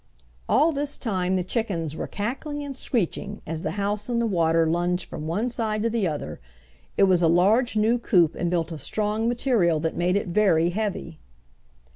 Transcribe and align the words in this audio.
All 0.49 0.71
this 0.71 0.97
time 0.97 1.35
the 1.35 1.43
chickens 1.43 1.95
were 1.95 2.07
cackling 2.07 2.63
and 2.63 2.75
screeching, 2.75 3.43
as 3.45 3.61
the 3.61 3.73
house 3.77 4.09
in 4.09 4.17
the 4.17 4.25
water 4.25 4.65
lunged 4.65 5.05
from 5.05 5.27
one 5.27 5.47
side 5.47 5.83
to 5.83 5.91
the 5.91 6.07
other. 6.07 6.39
It 6.97 7.03
was 7.03 7.21
a 7.21 7.27
large 7.27 7.75
new 7.77 7.99
coop 7.99 8.33
and 8.33 8.49
built 8.49 8.71
of 8.71 8.81
strong 8.81 9.29
material 9.29 9.79
that 9.81 9.95
made 9.95 10.15
it 10.15 10.25
very 10.27 10.71
heavy. 10.71 11.19